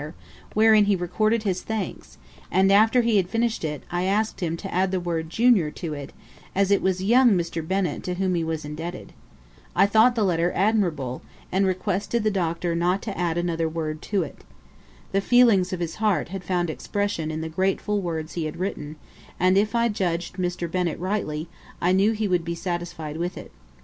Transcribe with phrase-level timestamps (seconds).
[0.55, 2.17] wherein he recorded his thanks;
[2.49, 5.93] and after he had finished it, I asked him to add the word "Junior" to
[5.93, 6.11] it,
[6.55, 7.61] as it was young Mr.
[7.67, 9.13] Bennett to whom he was indebted.
[9.75, 14.23] I thought the letter admirable, and requested the Doctor not to add another word to
[14.23, 14.43] it.
[15.11, 18.95] The feelings of his heart had found expression in the grateful words he had written;
[19.39, 20.71] and if I judged Mr.
[20.71, 21.47] Bennett rightly,
[21.79, 23.51] I knew he would be satisfied with it.